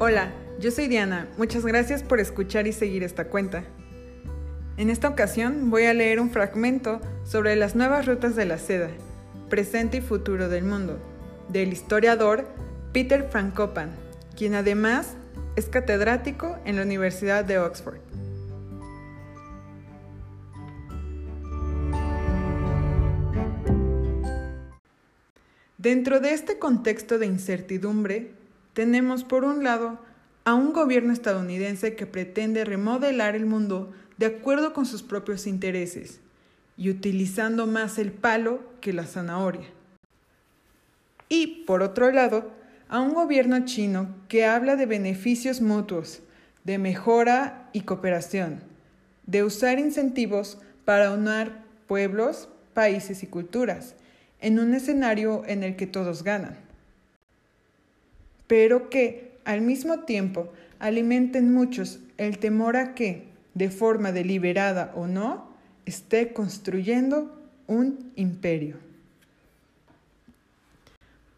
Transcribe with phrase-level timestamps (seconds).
[0.00, 1.26] Hola, yo soy Diana.
[1.38, 3.64] Muchas gracias por escuchar y seguir esta cuenta.
[4.76, 8.90] En esta ocasión voy a leer un fragmento sobre las nuevas rutas de la seda,
[9.50, 11.00] presente y futuro del mundo,
[11.48, 12.46] del historiador
[12.92, 13.90] Peter Frankopan,
[14.36, 15.16] quien además
[15.56, 17.98] es catedrático en la Universidad de Oxford.
[25.76, 28.37] Dentro de este contexto de incertidumbre,
[28.78, 29.98] tenemos por un lado
[30.44, 36.20] a un gobierno estadounidense que pretende remodelar el mundo de acuerdo con sus propios intereses
[36.76, 39.66] y utilizando más el palo que la zanahoria.
[41.28, 42.52] Y, por otro lado,
[42.88, 46.20] a un gobierno chino que habla de beneficios mutuos,
[46.62, 48.60] de mejora y cooperación,
[49.26, 51.50] de usar incentivos para unir
[51.88, 53.96] pueblos, países y culturas,
[54.40, 56.67] en un escenario en el que todos ganan.
[58.48, 65.06] Pero que, al mismo tiempo, alimenten muchos el temor a que, de forma deliberada o
[65.06, 65.48] no,
[65.86, 68.76] esté construyendo un imperio.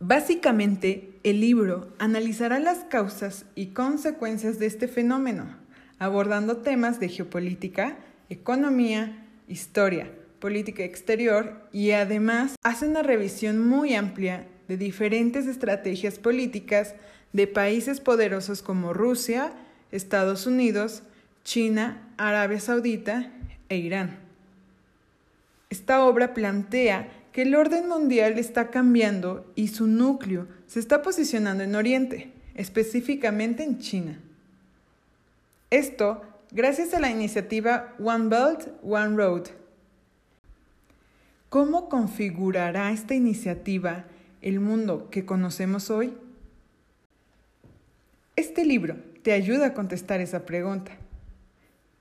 [0.00, 5.56] Básicamente, el libro analizará las causas y consecuencias de este fenómeno,
[5.98, 7.98] abordando temas de geopolítica,
[8.28, 10.10] economía, historia,
[10.40, 16.94] política exterior y además hace una revisión muy amplia de diferentes estrategias políticas
[17.32, 19.52] de países poderosos como Rusia,
[19.90, 21.02] Estados Unidos,
[21.44, 23.32] China, Arabia Saudita
[23.68, 24.18] e Irán.
[25.70, 31.64] Esta obra plantea que el orden mundial está cambiando y su núcleo se está posicionando
[31.64, 34.20] en Oriente, específicamente en China.
[35.70, 39.48] Esto gracias a la iniciativa One Belt, One Road,
[41.52, 44.06] ¿Cómo configurará esta iniciativa
[44.42, 46.12] el mundo que conocemos hoy?
[48.36, 50.92] Este libro te ayuda a contestar esa pregunta.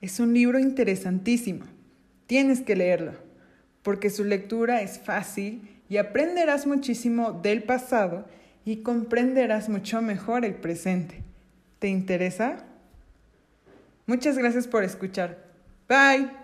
[0.02, 1.66] Es un libro interesantísimo.
[2.25, 3.13] Tienes que leerlo,
[3.84, 8.25] porque su lectura es fácil y aprenderás muchísimo del pasado
[8.66, 11.22] y comprenderás mucho mejor el presente.
[11.79, 12.66] ¿Te interesa?
[14.08, 15.38] Muchas gracias por escuchar.
[15.88, 16.41] Bye.